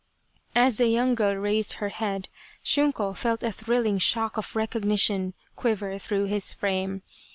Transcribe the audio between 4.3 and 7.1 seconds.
of recognition quiver through his frame.